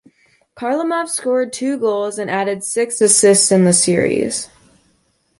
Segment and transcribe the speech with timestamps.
[0.57, 4.49] Kharlamov scored two goals and added six assists in the series.